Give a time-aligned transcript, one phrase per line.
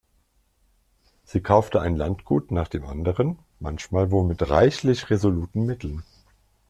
[1.25, 6.01] Sie kaufte ein Landgut nach dem anderen, manchmal wohl mit reichlich resoluten Mitteln.